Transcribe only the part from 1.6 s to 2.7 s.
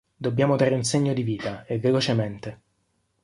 e velocemente.